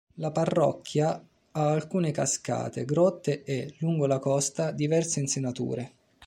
La 0.15 0.31
parrocchia 0.31 1.11
ha 1.51 1.69
alcune 1.69 2.09
cascate, 2.09 2.85
grotte 2.85 3.43
e, 3.43 3.75
lungo 3.81 4.07
la 4.07 4.17
costa, 4.17 4.71
diverse 4.71 5.19
insenature. 5.19 5.91